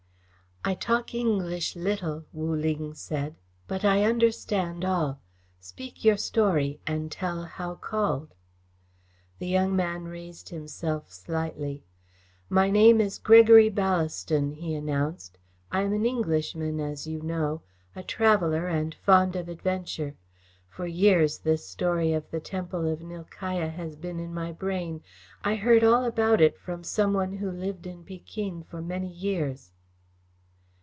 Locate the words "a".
17.95-18.03